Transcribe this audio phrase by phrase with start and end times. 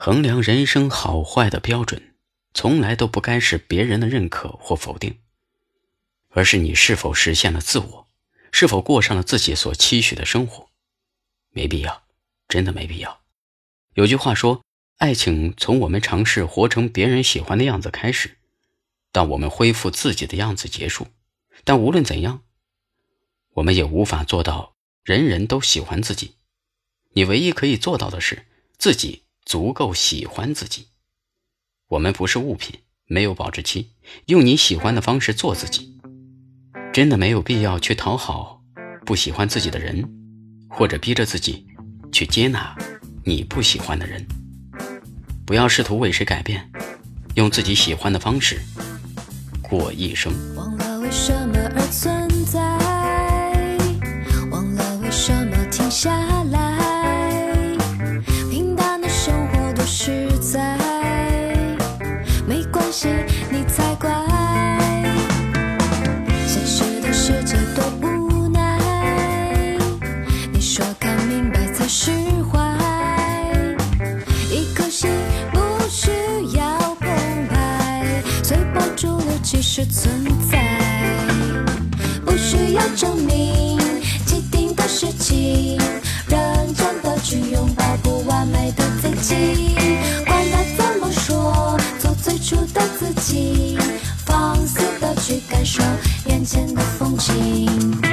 [0.00, 2.14] 衡量人生好坏的标准，
[2.54, 5.18] 从来都不该是别人的认可或否定，
[6.28, 8.08] 而是你是否实现了自我，
[8.52, 10.68] 是否过上了自己所期许的生活。
[11.50, 12.04] 没必要，
[12.46, 13.22] 真的没必要。
[13.94, 14.62] 有句话说，
[14.98, 18.38] 爱情从我们尝试活成别人喜欢的样子开始，
[19.10, 21.08] 到我们恢复自己的样子结束。
[21.64, 22.44] 但无论怎样，
[23.54, 26.36] 我们也无法做到人人都喜欢自己。
[27.14, 28.46] 你唯一可以做到的是
[28.78, 30.88] 自己足够喜欢自己。
[31.88, 33.92] 我们不是物品，没有保质期。
[34.26, 35.98] 用你喜欢的方式做自己，
[36.92, 38.62] 真的没有必要去讨好
[39.06, 40.06] 不喜欢自己的人，
[40.68, 41.66] 或者逼着自己
[42.12, 42.76] 去接纳
[43.24, 44.22] 你不喜欢的人。
[45.46, 46.70] 不要试图为谁改变，
[47.36, 48.60] 用自己喜欢的方式
[49.62, 50.30] 过一生。
[50.56, 52.60] 忘了为什么而存在，
[54.50, 56.10] 忘了为什么停下
[56.50, 56.57] 来。
[79.50, 80.78] 其实存在，
[82.22, 83.78] 不需要证明
[84.26, 85.78] 既定的事情，
[86.28, 86.38] 认
[86.74, 89.74] 真的去拥抱不完美的自己，
[90.26, 93.78] 管他怎么说，做最初的自己，
[94.26, 95.82] 放肆的去感受
[96.26, 98.07] 眼前的风景。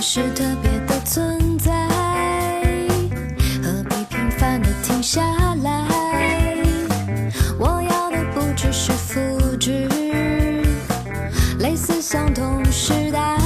[0.00, 1.72] 是特别的存在，
[3.60, 5.20] 何必平凡的停下
[5.56, 5.84] 来？
[7.58, 9.20] 我要的不只是复
[9.56, 9.88] 制
[11.58, 13.38] 类似相同时代，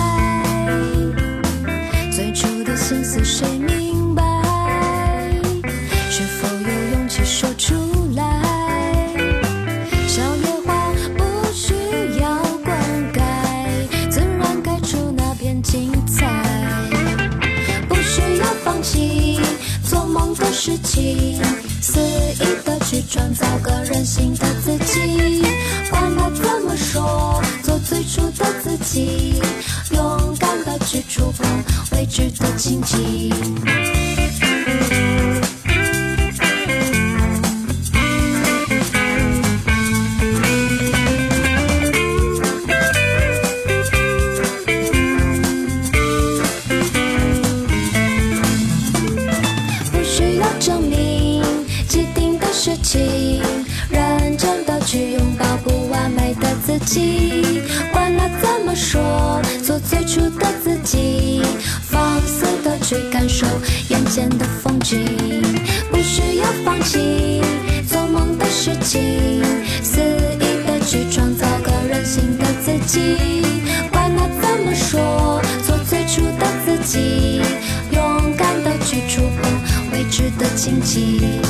[2.14, 3.51] 最初的心思谁
[29.90, 31.46] 勇敢的去触碰
[31.92, 33.32] 未知的荆棘。
[49.90, 51.42] 不需要证明
[51.88, 53.42] 既定的事情，
[53.90, 57.62] 认真的去拥抱不完美的自己，
[64.14, 65.00] 间的风景，
[65.90, 67.40] 不需要放弃
[67.88, 69.42] 做梦的事情，
[69.82, 70.02] 肆
[70.38, 73.16] 意的去创造个人性的自己，
[73.90, 77.40] 管他怎么说，做最初的自己，
[77.90, 79.50] 勇敢的去触碰
[79.92, 81.40] 未知的荆棘。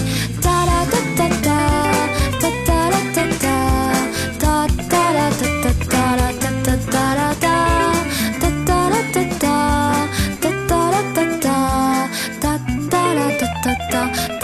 [14.02, 14.41] 아!